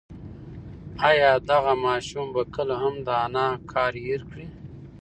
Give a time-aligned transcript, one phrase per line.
[1.09, 4.47] ایا دغه ماشوم به کله هم د انا قهر هېر کړي؟